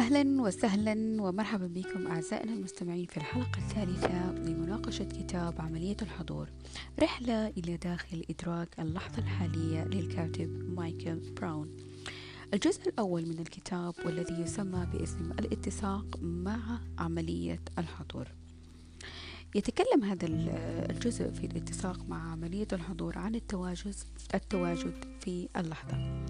[0.00, 6.48] أهلا وسهلا ومرحبا بكم أعزائنا المستمعين في الحلقة الثالثة لمناقشة كتاب عملية الحضور.
[7.02, 11.76] رحلة إلى داخل إدراك اللحظة الحالية للكاتب مايكل براون.
[12.54, 18.28] الجزء الأول من الكتاب والذي يسمى باسم الاتساق مع عملية الحضور.
[19.54, 20.26] يتكلم هذا
[20.90, 23.94] الجزء في الاتساق مع عملية الحضور عن التواجد
[24.34, 26.24] التواجد في اللحظة.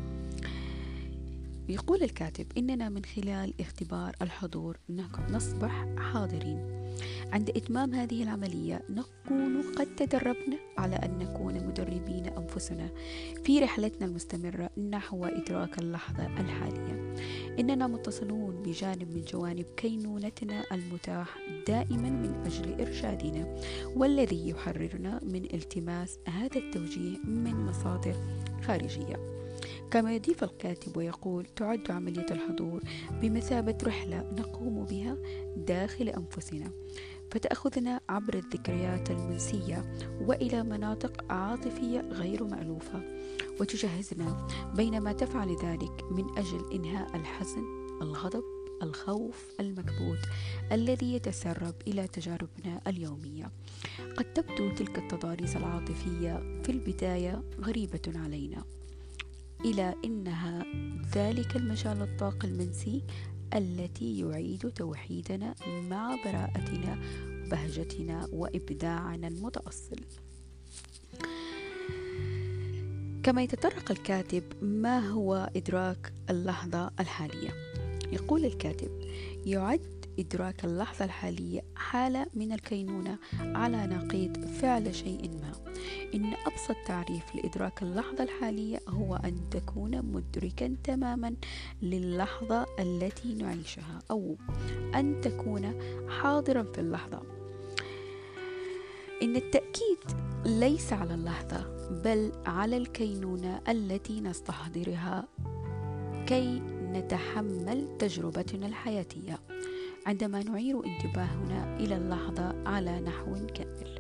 [1.70, 4.79] يقول الكاتب إننا من خلال اختبار الحضور
[5.30, 6.80] نصبح حاضرين.
[7.33, 12.91] عند إتمام هذه العملية نكون قد تدربنا على أن نكون مدربين أنفسنا
[13.45, 17.15] في رحلتنا المستمرة نحو إدراك اللحظة الحالية.
[17.59, 23.57] إننا متصلون بجانب من جوانب كينونتنا المتاح دائما من أجل إرشادنا
[23.96, 28.15] والذي يحررنا من التماس هذا التوجيه من مصادر
[28.62, 29.40] خارجية.
[29.91, 32.83] كما يضيف الكاتب ويقول تعد عملية الحضور
[33.23, 35.16] بمثابة رحلة نقوم بها
[35.57, 36.71] داخل أنفسنا
[37.30, 39.85] فتأخذنا عبر الذكريات المنسية
[40.21, 43.02] وإلى مناطق عاطفية غير مألوفة
[43.61, 44.46] وتجهزنا
[44.77, 47.65] بينما تفعل ذلك من أجل إنهاء الحزن
[48.02, 48.45] الغضب
[48.83, 50.18] الخوف المكبوت
[50.73, 53.51] الذي يتسرب إلى تجاربنا اليومية.
[54.16, 58.65] قد تبدو تلك التضاريس العاطفية في البداية غريبة علينا.
[59.64, 60.64] إلى إنها
[61.14, 63.02] ذلك المجال الطاق المنسي
[63.54, 65.54] التي يعيد توحيدنا
[65.91, 66.98] مع براءتنا
[67.47, 69.97] وبهجتنا وإبداعنا المتأصل.
[73.22, 77.50] كما يتطرق الكاتب ما هو إدراك اللحظة الحالية؟
[78.12, 78.91] يقول الكاتب
[79.47, 85.40] يعد إدراك اللحظة الحالية حالة من الكينونة على نقيض فعل شيء
[86.15, 91.34] إن أبسط تعريف لإدراك اللحظة الحالية هو أن تكون مدركا تماما
[91.83, 94.37] للحظة التي نعيشها أو
[94.95, 95.75] أن تكون
[96.09, 97.23] حاضرا في اللحظة.
[99.23, 99.99] إن التأكيد
[100.47, 105.29] ليس على اللحظة بل على الكينونة التي نستحضرها
[106.27, 106.61] كي
[106.93, 109.39] نتحمل تجربتنا الحياتية.
[110.06, 114.00] عندما نعير انتباهنا إلى اللحظة على نحو كامل.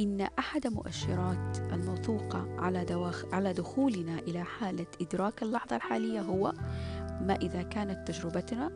[0.00, 6.52] إن أحد مؤشرات الموثوقة على, دواخ على دخولنا إلى حالة إدراك اللحظة الحالية هو
[7.20, 8.70] ما إذا كانت تجربتنا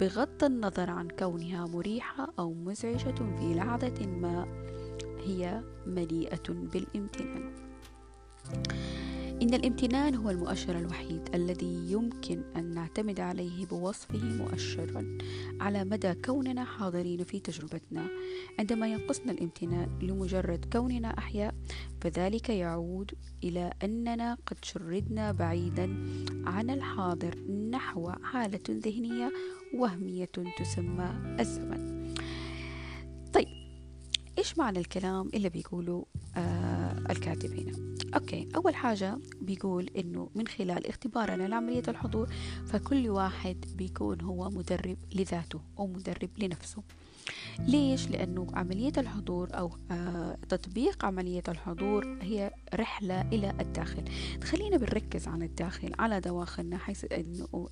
[0.00, 4.46] بغض النظر عن كونها مريحة أو مزعجة في لحظة ما
[5.24, 7.52] هي مليئة بالامتنان.
[9.42, 15.18] إن الامتنان هو المؤشر الوحيد الذي يمكن أن نعتمد عليه بوصفه مؤشرا
[15.60, 18.06] على مدى كوننا حاضرين في تجربتنا.
[18.58, 21.54] عندما ينقصنا الامتنان لمجرد كوننا أحياء
[22.00, 23.10] فذلك يعود
[23.44, 25.96] إلى أننا قد شردنا بعيدا
[26.46, 27.38] عن الحاضر
[27.70, 29.32] نحو حالة ذهنية
[29.74, 32.14] وهمية تسمى الزمن.
[33.32, 33.48] طيب
[34.38, 36.75] إيش معنى الكلام اللي بيقوله آه
[37.10, 42.28] الكاتب هنا أوكي أول حاجة بيقول إنه من خلال اختبارنا لعملية الحضور
[42.66, 46.82] فكل واحد بيكون هو مدرب لذاته أو مدرب لنفسه.
[47.58, 54.04] ليش؟ لأنه عملية الحضور أو آه تطبيق عملية الحضور هي رحلة إلى الداخل.
[54.44, 57.68] خلينا بنركز على الداخل على دواخلنا حيث إنه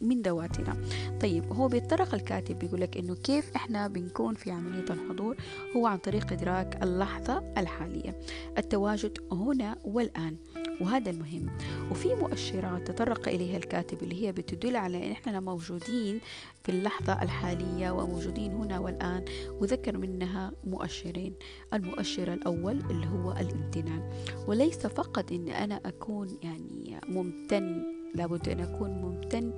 [0.00, 0.76] من ذواتنا
[1.20, 5.36] طيب هو بيتطرق الكاتب بيقول لك إنه كيف إحنا بنكون في عملية الحضور؟
[5.76, 8.20] هو عن طريق إدراك اللحظة الحالية.
[8.58, 10.36] التواجد هنا والآن.
[10.80, 11.46] وهذا المهم.
[11.90, 16.20] وفي مؤشرات تطرق إليها الكاتب اللي هي بتدل على أن إحنا موجودين
[16.62, 19.24] في اللحظة الحالية وموجودين هنا والآن.
[19.50, 21.34] وذكر منها مؤشرين.
[21.74, 24.10] المؤشر الأول اللي هو الامتنان.
[24.46, 27.82] وليس فقط أن أنا أكون يعني ممتن
[28.14, 29.52] لابد أن أكون ممتن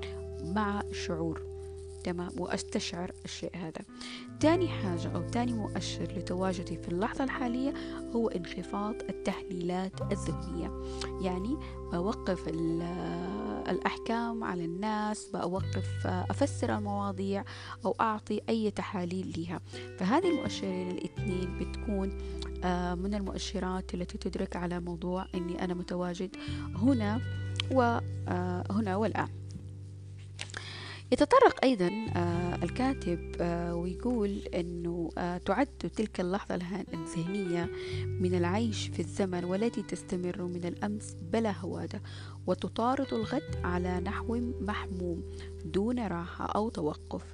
[0.44, 1.53] مع شعور.
[2.04, 3.84] تمام وأستشعر الشيء هذا.
[4.40, 7.74] تاني حاجة أو تاني مؤشر لتواجدي في اللحظة الحالية
[8.14, 10.82] هو انخفاض التحليلات الذهنية.
[11.20, 11.56] يعني
[11.92, 12.48] بوقف
[13.68, 17.44] الأحكام على الناس بوقف أفسر المواضيع
[17.84, 19.60] أو أعطي أي تحاليل لها
[19.98, 22.18] فهذه المؤشرين الاثنين بتكون
[22.64, 26.36] آه، من المؤشرات التي تدرك على موضوع أني أنا متواجد
[26.76, 27.20] هنا
[27.70, 29.28] وهنا آه، والآن.
[31.14, 36.54] يتطرق أيضا آه، الكاتب آه، ويقول أنه آه، تعد تلك اللحظة
[36.94, 37.70] الذهنية
[38.06, 42.02] من العيش في الزمن والتي تستمر من الأمس بلا هوادة
[42.46, 45.22] وتطارد الغد على نحو محموم
[45.64, 47.24] دون راحة أو توقف.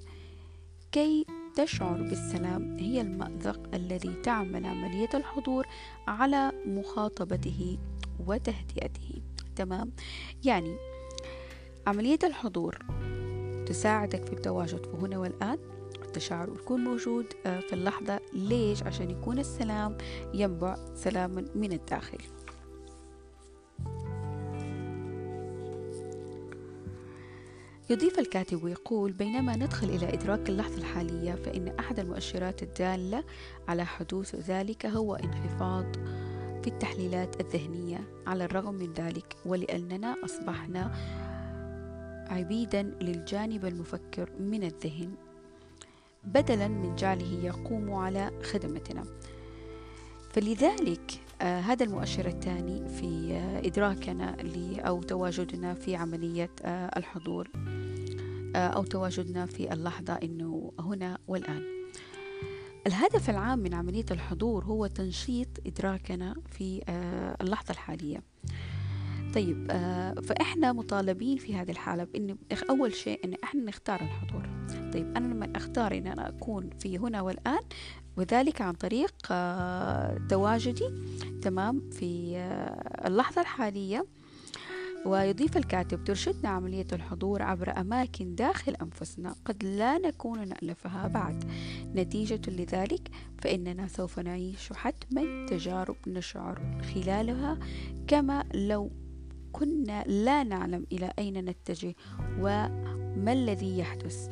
[0.92, 5.66] كي تشعر بالسلام هي المأذق الذي تعمل عملية الحضور
[6.08, 7.78] على مخاطبته
[8.26, 9.22] وتهدئته.
[9.56, 9.92] تمام؟
[10.44, 10.76] يعني
[11.86, 12.78] عملية الحضور
[13.70, 14.86] تساعدك في التواجد.
[14.86, 15.58] في هنا والآن
[16.02, 18.20] التشاعر يكون موجود آه، في اللحظة.
[18.32, 19.98] ليش؟ عشان يكون السلام
[20.34, 22.18] ينبع سلاما من الداخل.
[27.90, 33.24] يضيف الكاتب ويقول بينما ندخل إلى إدراك اللحظة الحالية فإن أحد المؤشرات الدالة
[33.68, 35.96] على حدوث ذلك هو انخفاض
[36.62, 38.00] في التحليلات الذهنية.
[38.26, 40.92] على الرغم من ذلك ولأننا أصبحنا
[42.30, 45.14] عبيدا للجانب المفكر من الذهن
[46.24, 49.04] بدلا من جعله يقوم على خدمتنا.
[50.30, 54.36] فلذلك آه هذا المؤشر الثاني في آه إدراكنا
[54.80, 57.50] أو تواجدنا في عملية آه الحضور
[58.56, 61.62] آه أو تواجدنا في اللحظة إنه هنا والآن.
[62.86, 68.22] الهدف العام من عملية الحضور هو تنشيط إدراكنا في آه اللحظة الحالية.
[69.34, 72.36] طيب آه فإحنا مطالبين في هذه الحالة بإن
[72.70, 74.48] أول شيء إن إحنا نختار الحضور.
[74.92, 77.60] طيب أنا لما أختار إن أنا أكون في هنا والآن
[78.16, 80.90] وذلك عن طريق آه تواجدي
[81.42, 84.06] تمام في آه اللحظة الحالية
[85.06, 91.44] ويضيف الكاتب ترشدنا عملية الحضور عبر أماكن داخل أنفسنا قد لا نكون نألفها بعد.
[91.94, 97.58] نتيجة لذلك فإننا سوف نعيش حتما تجارب نشعر خلالها
[98.08, 98.90] كما لو
[99.60, 101.94] كنا لا نعلم إلى أين نتجه
[102.38, 104.28] وما الذي يحدث.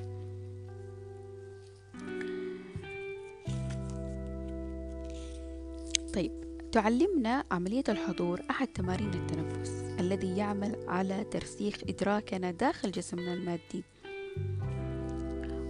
[6.15, 6.33] طيب
[6.73, 13.85] تعلمنا عملية الحضور أحد تمارين التنفس الذي يعمل على ترسيخ إدراكنا داخل جسمنا المادي.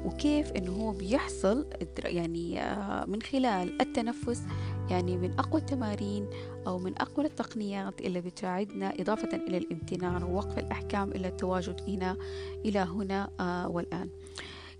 [0.04, 1.66] وكيف إنه هو بيحصل
[2.04, 2.60] يعني
[3.06, 4.42] من خلال التنفس
[4.90, 6.26] يعني من أقوى التمارين
[6.68, 12.16] أو من أقوى التقنيات اللي بتساعدنا إضافة إلى الامتنان ووقف الأحكام إلى التواجد هنا
[12.64, 13.30] إلى هنا
[13.70, 14.08] والآن.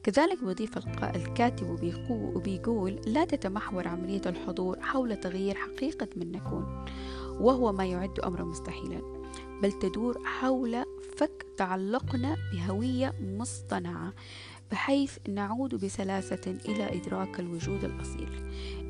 [0.03, 1.67] كذلك بيضيف الكاتب
[2.11, 6.85] وبيقول لا تتمحور عملية الحضور حول تغيير حقيقة من نكون
[7.41, 9.01] وهو ما يعد أمرا مستحيلا
[9.63, 10.85] بل تدور حول
[11.17, 14.13] فك تعلقنا بهوية مصطنعة
[14.71, 18.29] بحيث نعود بسلاسة إلى إدراك الوجود الأصيل.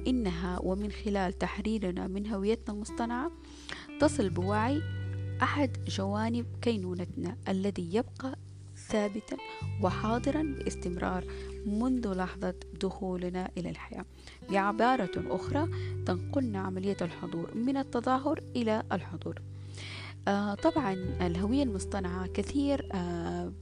[0.07, 3.33] إنها ومن خلال تحريرنا من هويتنا المصطنعة
[4.01, 4.83] تصل بوعي
[5.43, 8.39] أحد جوانب كينونتنا الذي يبقى
[8.77, 9.37] ثابتا
[9.83, 11.25] وحاضرا باستمرار
[11.67, 14.05] منذ لحظة دخولنا إلى الحياة.
[14.51, 15.69] بعبارة أخرى
[16.07, 19.43] تنقلنا عملية الحضور من التظاهر إلى الحضور.
[20.29, 23.53] آه طبعا الهوية المصطنعة كثير آه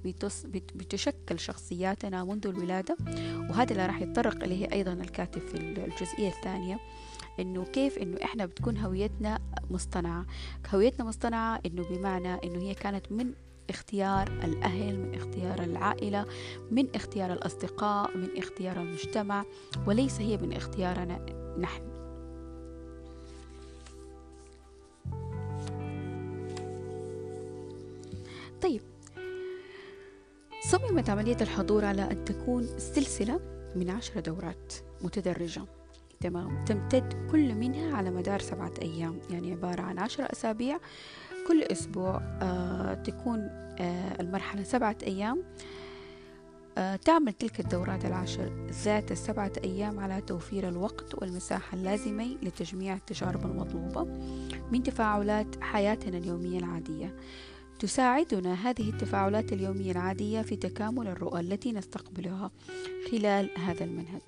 [0.74, 2.96] بتشكل شخصياتنا منذ الولادة
[3.50, 6.80] وهذا اللي راح يتطرق إليه أيضا الكاتب في الجزئية الثانية
[7.40, 9.38] إنه كيف إنه إحنا بتكون هويتنا
[9.70, 10.26] مصطنعة.
[10.74, 13.32] هويتنا مصطنعة إنه بمعنى إنه هي كانت من
[13.70, 16.26] اختيار الأهل من اختيار العائلة
[16.70, 19.44] من اختيار الأصدقاء من اختيار المجتمع
[19.86, 21.26] وليس هي من اختيارنا
[21.58, 21.95] نحن.
[30.76, 33.40] صممت عملية الحضور على أن تكون سلسلة
[33.76, 34.72] من عشر دورات
[35.02, 35.62] متدرجة.
[36.20, 36.64] تمام.
[36.64, 39.18] تمتد كل منها على مدار سبعة أيام.
[39.30, 40.78] يعني عبارة عن عشر أسابيع.
[41.48, 45.42] كل أسبوع آه تكون آه المرحلة سبعة أيام.
[46.78, 53.44] آه تعمل تلك الدورات العشر ذات السبعة أيام على توفير الوقت والمساحة اللازمة لتجميع التجارب
[53.46, 54.04] المطلوبة
[54.72, 57.16] من تفاعلات حياتنا اليومية العادية.
[57.78, 62.50] تساعدنا هذه التفاعلات اليومية العادية في تكامل الرؤى التي نستقبلها
[63.10, 64.22] خلال هذا المنهج.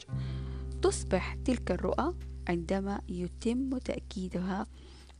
[0.83, 2.15] تصبح تلك الرؤى
[2.49, 4.67] عندما يتم تأكيدها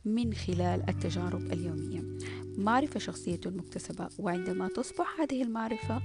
[0.05, 2.03] من خلال التجارب اليومية.
[2.57, 4.09] معرفة شخصية مكتسبة.
[4.19, 6.01] وعندما تصبح هذه المعرفة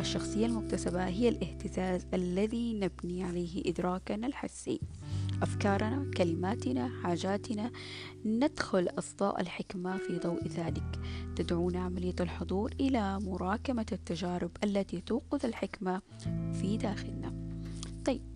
[0.00, 4.80] الشخصية المكتسبة هي الاهتزاز الذي نبني عليه إدراكنا الحسي.
[5.42, 7.70] أفكارنا كلماتنا حاجاتنا
[8.24, 11.00] ندخل أصداء الحكمة في ضوء ذلك.
[11.36, 16.02] تدعونا عملية الحضور إلى مراكمة التجارب التي توقظ الحكمة
[16.52, 17.32] في داخلنا.
[18.04, 18.31] طيب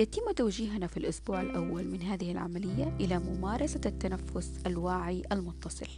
[0.00, 5.88] يتم توجيهنا في الأسبوع الأول من هذه العملية إلى ممارسة التنفس الواعي المتصل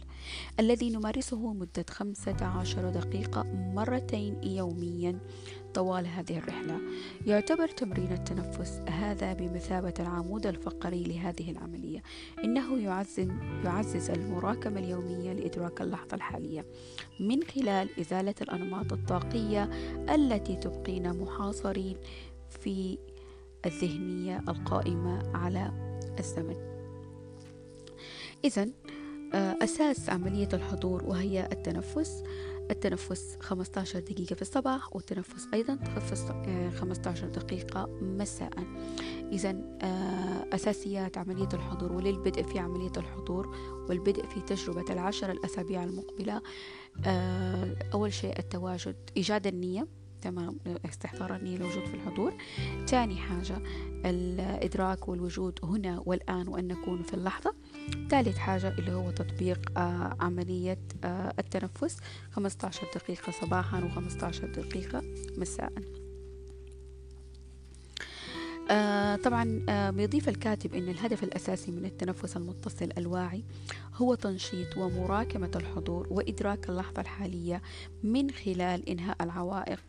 [0.59, 5.19] الذي نمارسه مدة 15 دقيقة مرتين يوميا
[5.73, 6.79] طوال هذه الرحلة.
[7.25, 12.03] يعتبر تمرين التنفس هذا بمثابة العمود الفقري لهذه العملية.
[12.43, 12.79] إنه
[13.63, 16.65] يعزز, المراكمة اليومية لإدراك اللحظة الحالية
[17.19, 19.69] من خلال إزالة الأنماط الطاقية
[20.15, 21.97] التي تبقينا محاصرين
[22.49, 22.97] في
[23.65, 25.71] الذهنية القائمة على
[26.19, 26.55] الزمن.
[28.45, 28.67] إذا
[29.33, 32.23] آه، أساس عملية الحضور وهي التنفس
[32.71, 35.79] التنفس 15 دقيقة في الصباح والتنفس أيضا
[36.79, 38.51] 15 دقيقة مساء.
[39.31, 39.55] إذا
[40.53, 43.55] أساسيات عملية الحضور وللبدء في عملية الحضور
[43.89, 46.41] والبدء في تجربة العشر الأسابيع المقبلة
[47.93, 49.87] أول شيء التواجد إيجاد النية.
[50.23, 52.33] تمام استحضار النية الوجود في الحضور.
[52.87, 53.57] ثاني حاجة
[54.05, 57.53] الإدراك والوجود هنا والآن وأن نكون في اللحظة.
[58.09, 61.97] ثالث حاجة اللي هو تطبيق آه عملية آه التنفس.
[62.31, 65.01] 15 دقيقة صباحا و15 دقيقة
[65.37, 65.73] مساء.
[68.73, 73.43] آه طبعا آه بيضيف الكاتب أن الهدف الأساسي من التنفس المتصل الواعي
[73.95, 77.61] هو تنشيط ومراكمة الحضور وإدراك اللحظة الحالية
[78.03, 79.79] من خلال إنهاء العوائق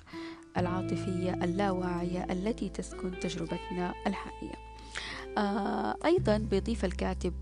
[0.57, 4.55] العاطفية اللاواعية التي تسكن تجربتنا الحالية
[5.39, 7.33] آه أيضا بيضيف الكاتب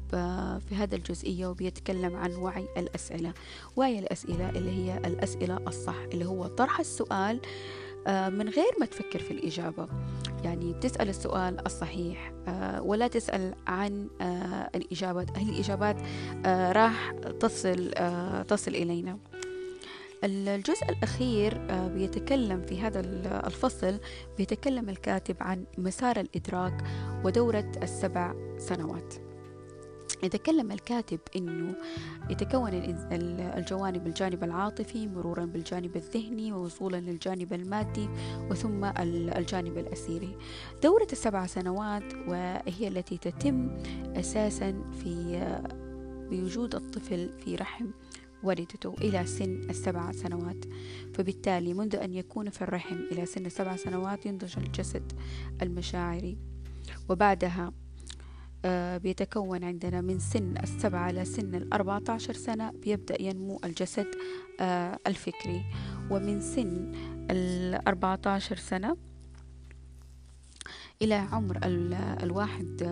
[0.69, 3.33] في هذا الجزئية وبيتكلم عن وعي الأسئلة
[3.77, 7.41] وعي الأسئلة اللي هي الأسئلة الصح اللي هو طرح السؤال
[8.09, 9.89] من غير ما تفكر في الإجابة.
[10.45, 15.39] يعني بتسأل السؤال الصحيح آه ولا تسأل عن آه الإجابات.
[15.39, 15.97] هل الإجابات
[16.47, 19.19] آه راح تصل آه تصل إلينا.
[20.25, 23.01] الجزء الأخير آه، بيتكلم في هذا
[23.47, 23.99] الفصل
[24.39, 26.85] بيتكلم الكاتب عن مسار الإدراك
[27.25, 29.15] ودورة السبع سنوات.
[30.23, 31.75] يتكلم الكاتب إنه
[32.31, 32.71] يتكون
[33.59, 38.09] الجوانب الجانب العاطفي مرورا بالجانب الذهني ووصولا للجانب المادي
[38.51, 38.85] وثم
[39.37, 40.37] الجانب الأسيري.
[40.83, 43.71] دورة السبع سنوات وهي التي تتم
[44.17, 45.41] أساسا في
[46.31, 47.87] بوجود الطفل في رحم
[48.43, 50.65] والدته إلى سن السبع سنوات
[51.15, 55.13] فبالتالي منذ أن يكون في الرحم إلى سن السبع سنوات ينضج الجسد
[55.63, 56.39] المشاعري
[57.09, 57.73] وبعدها
[58.99, 64.07] بيتكون عندنا من سن السبعة إلى سن الأربعة عشر سنة بيبدأ ينمو الجسد
[64.61, 65.65] آه، الفكري.
[66.11, 66.93] ومن سن
[67.31, 68.97] الأربعة عشر سنة
[71.03, 71.59] إلى عمر
[72.23, 72.83] الواحد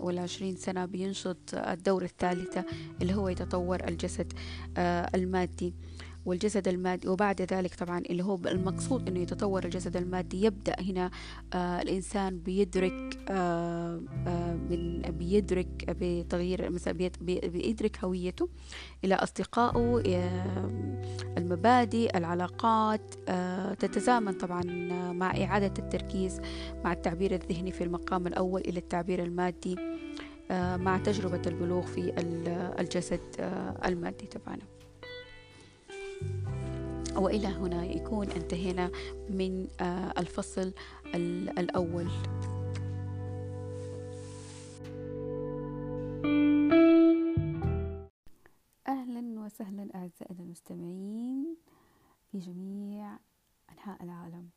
[0.00, 2.64] والعشرين سنة بينشط الدورة الثالثة
[3.02, 4.32] اللي هو يتطور الجسد
[4.76, 5.74] آه، المادي.
[6.26, 10.44] والجسد المادي وبعد ذلك طبعا اللي هو المقصود إنه يتطور الجسد المادي.
[10.44, 11.10] يبدأ هنا
[11.54, 18.48] آه الإنسان بيدرك آه آه من بيدرك بتغيير مثلا بيدرك هويته
[19.04, 21.02] إلى أصدقائه آه
[21.38, 24.62] المبادئ العلاقات آه تتزامن طبعا
[25.12, 26.40] مع إعادة التركيز
[26.84, 29.76] مع التعبير الذهني في المقام الأول إلى التعبير المادي
[30.50, 32.12] آه مع تجربة البلوغ في
[32.80, 34.71] الجسد آه المادي تبعنا.
[37.16, 38.90] وإلى هنا يكون انتهينا
[39.30, 40.72] من آه، الفصل
[41.58, 42.08] الأول.
[48.88, 51.56] أهلا وسهلا أعزائنا المستمعين
[52.32, 53.16] في جميع
[53.72, 54.48] أنحاء العالم.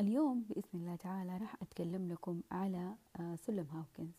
[0.00, 2.94] اليوم بإذن الله تعالى راح أتكلم لكم على
[3.36, 4.14] سلم هاوكنز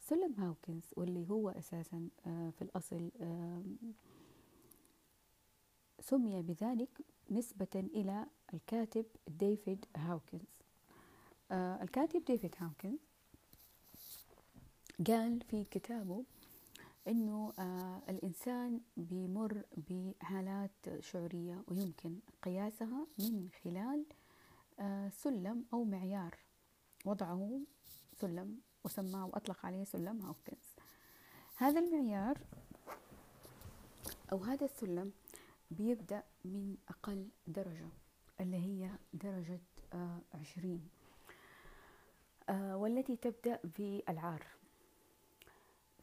[0.00, 3.10] سلم هاوكنز واللي هو أساسا آه، في الأصل
[6.02, 6.88] سمي بذلك
[7.30, 10.42] نسبة إلى الكاتب ديفيد هاوكنز.
[11.50, 12.98] آه الكاتب ديفيد هاوكنز
[15.06, 16.24] قال في كتابه
[17.08, 24.04] إنه آه الإنسان بيمر بحالات شعورية ويمكن قياسها من خلال
[24.80, 26.38] آه سلم أو معيار.
[27.04, 27.60] وضعه
[28.20, 30.76] سلم وسماه وأطلق عليه سلم هاوكنز.
[31.56, 32.38] هذا المعيار
[34.32, 35.12] أو هذا السلم
[35.72, 37.88] بيبدأ من أقل درجة
[38.40, 39.60] اللي هي درجة
[39.92, 40.88] آه، عشرين.
[42.48, 44.46] آه، والتي تبدأ بالعار.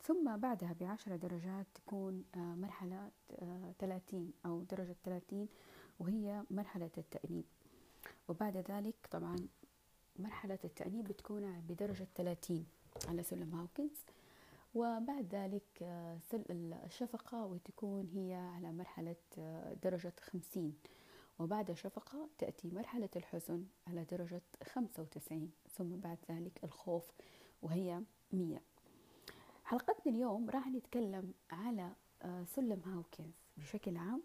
[0.04, 3.12] ثم بعدها بعشر درجات تكون آه، مرحلة
[3.80, 5.48] ثلاثين أو درجة ثلاثين
[6.00, 7.46] وهي مرحلة التأنيب.
[8.30, 9.36] وبعد ذلك طبعا
[10.20, 12.66] مرحلة التأنيب بتكون بدرجة ثلاثين.
[13.08, 14.04] على سلم هاوكنز.
[14.76, 16.20] وبعد ذلك آه،
[16.86, 20.78] الشفقة وتكون هي على مرحلة آه، درجة خمسين.
[21.40, 27.12] وبعد الشفقة تأتي مرحلة الحزن على درجة خمسة وتسعين ثم بعد ذلك الخوف
[27.62, 28.02] وهي
[28.34, 28.62] مية.
[29.64, 34.22] حلقتنا اليوم راح نتكلم على آه، سلم هاوكنز بشكل عام.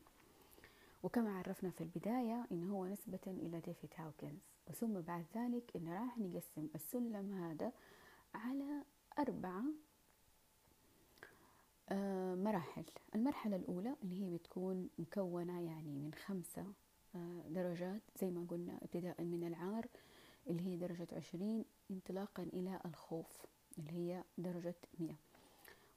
[1.03, 4.39] وكما عرفنا في البداية إنه هو نسبة إلى ديفيد هاوكنز.
[4.73, 7.73] ثم بعد ذلك إن راح نقسم السلم هذا
[8.35, 8.85] على
[9.19, 9.65] أربعة
[11.89, 12.85] آه، مراحل.
[13.15, 16.65] المرحلة الأولى اللي هي بتكون مكونة يعني من خمسة
[17.15, 19.87] آه، درجات زي ما قلنا ابتداء من العار
[20.51, 23.47] اللي هي درجة عشرين انطلاقا إلى الخوف
[23.79, 25.17] اللي هي درجة مئة.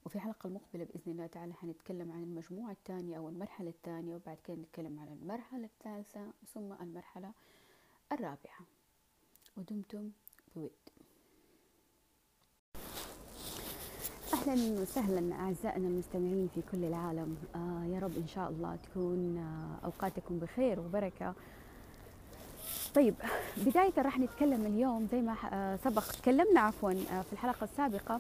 [0.06, 4.58] وفي الحلقة المقبلة بإذن الله تعالى حنتكلم عن المجموعة الثانية أو المرحلة الثانية وبعد كده
[4.58, 7.32] نتكلم عن المرحلة الثالثة ثم المرحلة
[8.12, 8.60] الرابعة.
[9.58, 10.12] ودمتم
[10.56, 10.72] بود.
[14.48, 17.38] أهلا وسهلا أعزائنا المستمعين في كل العالم.
[17.56, 21.34] آه يا رب إن شاء الله تكون آه أوقاتكم بخير وبركة.
[22.96, 23.16] طيب
[23.58, 28.20] بداية راح نتكلم اليوم زي ما آه سبق تكلمنا عفوا آه في الحلقة السابقة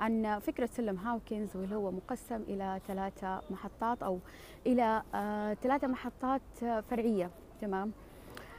[0.00, 4.18] عن فكرة سلم هاوكنز واللي هو مقسم إلى ثلاثة محطات أو
[4.66, 7.30] إلى آه ثلاثة محطات آه فرعية.
[7.60, 7.92] تمام؟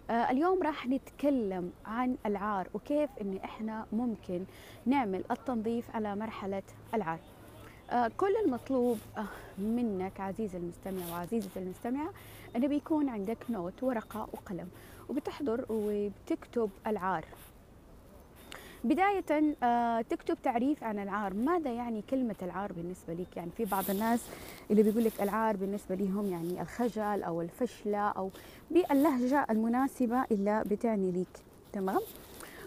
[0.09, 4.43] اليوم راح نتكلم عن العار وكيف إن إحنا ممكن
[4.85, 7.19] نعمل التنظيف على مرحلة العار.
[7.91, 9.25] آه كل المطلوب آه
[9.57, 12.09] منك عزيزي المستمع وعزيزتي المستمعة
[12.55, 14.69] انه بيكون عندك نوت ورقة وقلم
[15.09, 17.25] وبتحضر وبتكتب العار.
[18.87, 21.33] بداية آه تكتب تعريف عن العار.
[21.33, 24.25] ماذا يعني كلمة العار بالنسبة لك؟ يعني في بعض الناس
[24.71, 28.29] اللي بيقول لك العار بالنسبة لهم يعني الخجل أو الفشلة أو
[28.71, 31.39] باللهجة المناسبة اللي بتعني لك
[31.73, 31.99] تمام؟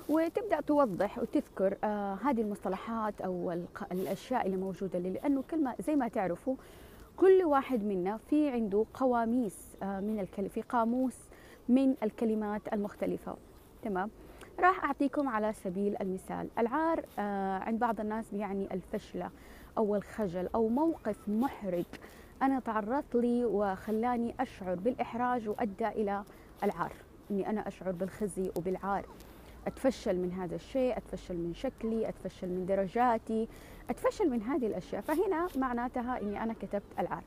[0.08, 3.52] وتبدأ توضح وتذكر آه هذه المصطلحات أو
[3.92, 6.54] الأشياء اللي موجودة لأنه كلمة زي ما تعرفوا
[7.16, 11.14] كل واحد منا في عنده قواميس آه من الكلمة في قاموس
[11.68, 13.36] من الكلمات المختلفة.
[13.82, 14.10] تمام؟
[14.60, 16.48] راح أعطيكم على سبيل المثال.
[16.58, 19.30] العار آه عند بعض الناس بيعني الفشلة
[19.78, 21.84] أو الخجل أو موقف محرج.
[22.42, 26.22] أنا تعرضت لي وخلاني أشعر بالإحراج وأدى إلى
[26.64, 26.92] العار.
[27.30, 29.06] إني أنا أشعر بالخزي وبالعار.
[29.66, 33.48] أتفشل من هذا الشيء أتفشل من شكلي أتفشل من درجاتي
[33.90, 35.02] أتفشل من هذه الأشياء.
[35.02, 37.22] فهنا معناتها إني أنا كتبت العار.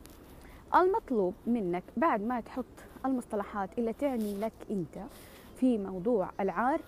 [0.75, 2.65] المطلوب منك بعد ما تحط
[3.05, 5.05] المصطلحات اللي تعني لك أنت
[5.59, 6.79] في موضوع العار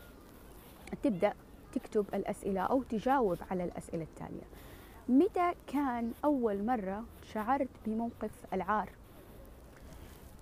[1.03, 1.33] تبدأ
[1.73, 4.45] تكتب الأسئلة أو تجاوب على الأسئلة التالية.
[5.09, 8.89] متى كان أول مرة شعرت بموقف العار؟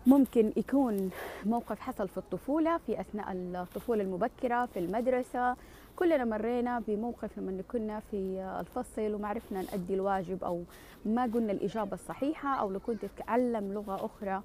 [0.08, 1.12] ممكن يكون
[1.45, 5.56] موقف حصل في الطفولة في أثناء الطفولة المبكرة في المدرسة.
[5.95, 10.63] كلنا مرينا بموقف لما كنا في الفصل وما عرفنا نأدي الواجب أو
[11.06, 14.41] ما قلنا الإجابة الصحيحة أو لو كنت تتعلم لغة أخرى.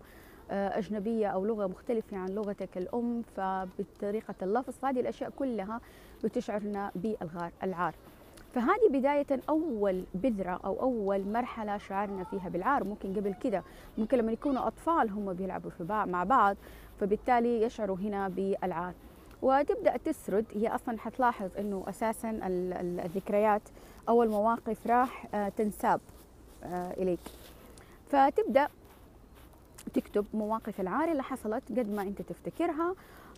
[0.51, 5.81] أجنبية أو لغة مختلفة عن لغتك الأم فبطريقة اللفظ فهذه الأشياء كلها
[6.25, 7.95] بتشعرنا بالعار
[8.55, 12.85] فهذه بداية أول بذرة أو أول مرحلة شعرنا فيها بالعار.
[12.85, 13.63] ممكن قبل كده
[13.99, 16.57] ممكن لما يكونوا أطفال هم بيلعبوا في مع بعض
[17.01, 18.95] فبالتالي يشعروا هنا بالعار.
[19.43, 20.45] وتبدأ تسرد.
[20.55, 22.41] هي أصلا حتلاحظ أنه أساسا
[23.05, 23.63] الذكريات
[24.09, 26.01] أو المواقف راح تنساب
[26.73, 27.21] إليك.
[28.09, 28.69] فتبدأ
[29.89, 32.95] تكتب مواقف العار اللي حصلت قد ما أنت تفتكرها.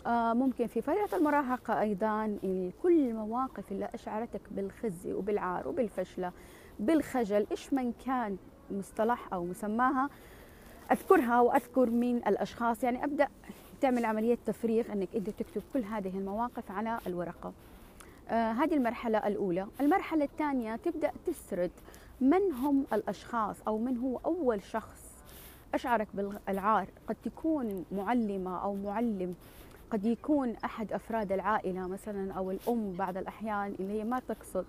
[0.07, 2.37] آه ممكن في فترة المراهقة أيضا
[2.83, 6.31] كل المواقف اللي أشعرتك بالخزي وبالعار وبالفشلة
[6.79, 8.37] بالخجل إيش من كان
[8.71, 10.09] مصطلح أو مسماها؟
[10.91, 12.83] أذكرها وأذكر من الأشخاص.
[12.83, 13.27] يعني أبدأ
[13.81, 17.53] تعمل عملية تفريغ أنك أنت تكتب كل هذه المواقف على الورقة.
[18.29, 19.67] آه هذه المرحلة الأولى.
[19.81, 21.71] المرحلة الثانية تبدأ تسرد
[22.21, 25.00] من هم الأشخاص أو من هو أول شخص
[25.73, 29.35] أشعرك بالعار قد تكون معلمة أو معلم
[29.91, 34.65] قد يكون أحد أفراد العائلة مثلا أو الأم بعض الأحيان اللي هي ما تقصد.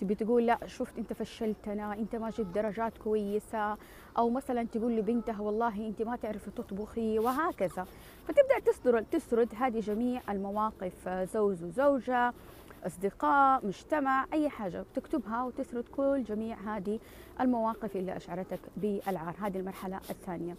[0.00, 3.76] تبي تقول لا شفت أنت فشلتنا أنت ما جبت درجات كويسة.
[4.18, 7.86] أو مثلا تقول لبنتها والله أنت ما تعرفي تطبخي وهكذا.
[8.28, 12.32] فتبدأ تسرد تسرد هذه جميع المواقف زوج وزوجة.
[12.86, 16.98] أصدقاء مجتمع أي حاجة تكتبها وتسرد كل جميع هذه
[17.40, 19.34] المواقف اللي أشعرتك بالعار.
[19.40, 20.54] هذه المرحلة الثانية.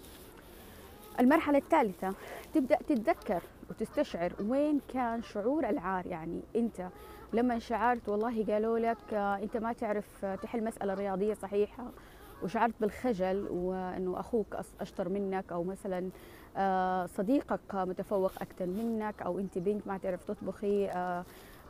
[1.19, 2.13] المرحلة الثالثة
[2.53, 6.07] تبدأ تتذكر وتستشعر وين كان شعور العار.
[6.07, 6.87] يعني أنت
[7.33, 11.91] لما شعرت والله قالوا لك أنت ما تعرف تحل مسألة رياضية صحيحة
[12.43, 16.09] وشعرت بالخجل وأنه أخوك أشطر منك أو مثلا
[17.07, 20.89] صديقك متفوق أكثر منك أو أنت بنت ما تعرف تطبخي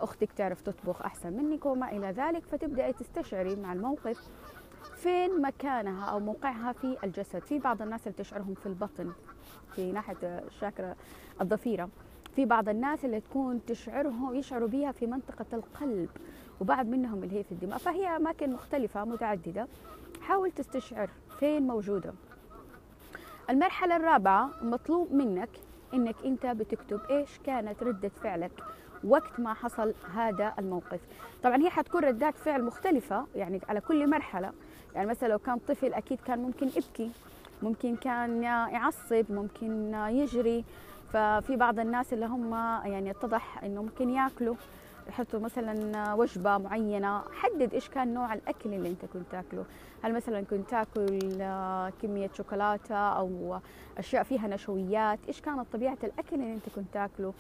[0.02, 4.30] أختك تعرف تطبخ أحسن منك وما إلى ذلك فتبدأي تستشعري مع الموقف
[4.96, 9.12] فين مكانها أو موقعها في الجسد في بعض الناس اللي تشعرهم في البطن
[9.76, 10.96] في ناحية الشاكرا
[11.42, 11.90] الضفيره
[12.36, 16.10] في بعض الناس اللي تكون تشعرهم يشعروا بها في منطقة القلب
[16.62, 19.68] وبعض منهم اللي هي في الدماغ فهي أماكن مختلفة متعددة.
[20.22, 22.14] حاول تستشعر فين موجودة.
[23.50, 25.50] المرحلة الرابعة مطلوب منك
[25.94, 28.52] إنك أنت بتكتب إيش كانت ردة فعلك.
[29.08, 31.00] وقت ما حصل هذا الموقف.
[31.44, 34.52] طبعا هي حتكون ردات فعل مختلفة يعني على كل مرحلة.
[34.96, 37.12] يعني مثلا لو كان طفل أكيد كان ممكن يبكي
[37.64, 40.64] ممكن كان يعصب ممكن يجري.
[41.14, 42.54] ففي بعض الناس اللي هم
[42.86, 44.56] يعني اتضح إنه ممكن ياكلوا.
[45.12, 47.22] حطوا مثلا وجبة معينة.
[47.34, 49.66] حدد إيش كان نوع الأكل اللي أنت كنت تاكله.
[50.04, 51.20] هل مثلا كنت تاكل
[52.02, 53.60] كمية شوكولاتة أو
[53.98, 57.34] أشياء فيها نشويات؟ إيش كانت طبيعة الأكل اللي أنت كنت تاكله؟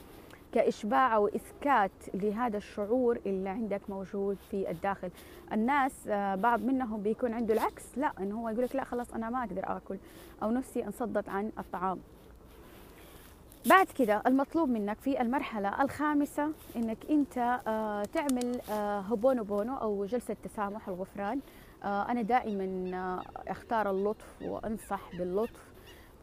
[0.55, 5.09] كإشباع أو إسكات لهذا الشعور اللي عندك موجود في الداخل.
[5.51, 7.83] الناس آه، بعض منهم بيكون عنده العكس.
[7.97, 9.97] لا إنه هو يقول لك لا خلاص أنا ما أقدر آكل
[10.43, 11.99] أو نفسي انصدت عن الطعام.
[13.65, 20.05] بعد كده المطلوب منك في المرحلة الخامسة إنك أنت آه، تعمل آه، هوبونو بونو أو
[20.05, 21.39] جلسة تسامح الغفران
[21.83, 25.74] آه، أنا دائما أختار اللطف وأنصح باللطف.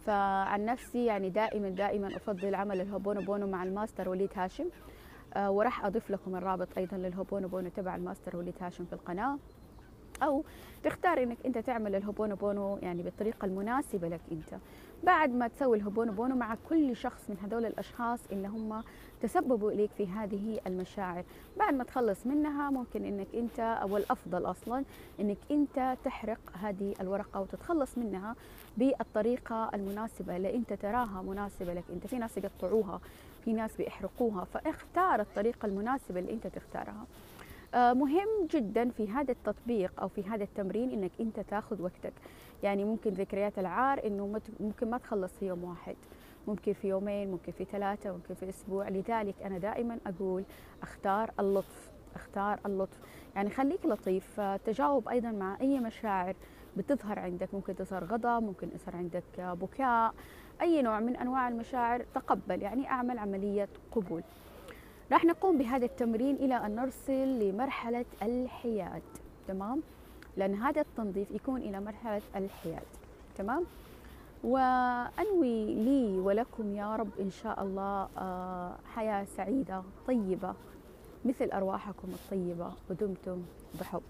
[0.06, 4.68] فعن نفسي يعني دائما دائما أفضل عمل الهوبونو بونو مع الماستر وليد هاشم.
[5.36, 9.38] وراح أضيف لكم الرابط أيضا للهوبونو بونو تبع الماستر وليد هاشم في القناة.
[10.22, 10.44] أو
[10.84, 14.60] تختار إنك أنت تعمل الهوبونو بونو يعني بالطريقة المناسبة لك أنت.
[15.04, 18.82] بعد ما تسوي الهوبونو بونو مع كل شخص من هذول الأشخاص اللي هم
[19.22, 21.24] تسببوا إليك في هذه المشاعر.
[21.58, 24.84] بعد ما تخلص منها ممكن إنك أنت أو الأفضل أصلا
[25.20, 28.36] إنك أنت تحرق هذه الورقة وتتخلص منها
[28.76, 32.06] بالطريقة المناسبة اللي أنت تراها مناسبة لك أنت.
[32.06, 33.00] في ناس يقطعوها
[33.44, 37.06] في ناس بيحرقوها فاختار الطريقة المناسبة اللي أنت تختارها.
[37.74, 42.12] مهم جدا في هذا التطبيق أو في هذا التمرين إنك أنت تأخذ وقتك.
[42.62, 45.96] يعني ممكن ذكريات العار إنه ممكن ما تخلص في يوم واحد.
[46.48, 48.88] ممكن في يومين ممكن في ثلاثة ممكن في أسبوع.
[48.88, 50.44] لذلك أنا دائما أقول
[50.82, 53.00] أختار اللطف أختار اللطف.
[53.34, 54.40] يعني خليك لطيف.
[54.40, 56.34] تجاوب أيضا مع أي مشاعر
[56.76, 57.54] بتظهر عندك.
[57.54, 60.14] ممكن تظهر غضب ممكن يظهر عندك بكاء.
[60.60, 62.62] أي نوع من أنواع المشاعر تقبل.
[62.62, 64.22] يعني أعمل عملية قبول.
[65.12, 69.02] راح نقوم بهذا التمرين إلى أن نرسل لمرحلة الحياد.
[69.48, 69.82] تمام؟
[70.36, 72.82] لأن هذا التنظيف يكون إلى مرحلة الحياد.
[73.36, 73.64] تمام؟
[74.44, 80.54] وأنوي لي ولكم يا رب إن شاء الله آه، حياة سعيدة طيبة
[81.24, 83.42] مثل أرواحكم الطيبة ودمتم
[83.80, 84.02] بحب.